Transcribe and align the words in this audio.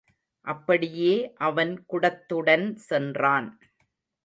அப்படியே 0.47 1.11
அவன் 1.37 1.85
குடத்துடன் 1.89 2.75
சென்றான். 2.75 3.49